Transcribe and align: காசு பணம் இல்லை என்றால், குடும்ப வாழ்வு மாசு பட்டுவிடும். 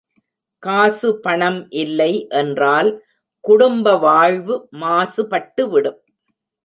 காசு 0.63 1.19
பணம் 1.19 1.59
இல்லை 1.69 2.27
என்றால், 2.29 2.89
குடும்ப 3.39 3.97
வாழ்வு 3.97 4.67
மாசு 4.71 5.27
பட்டுவிடும். 5.27 5.99